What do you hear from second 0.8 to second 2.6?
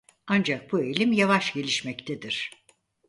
eğilim yavaş gelişmektedir.